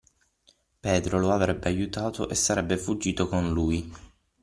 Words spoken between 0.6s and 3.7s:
Pedro lo avrebbe aiutato e sarebbe fuggito con